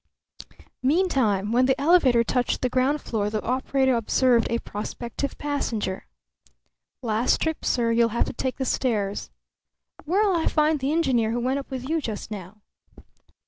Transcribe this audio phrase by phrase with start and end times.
[0.81, 6.07] Meantime, when the elevator touched the ground floor, the operator observed a prospective passenger.
[7.03, 7.91] "Last trip, sir.
[7.91, 9.29] You'll have to take the stairs."
[10.03, 12.63] "Where'll I find the engineer who went up with you just now?"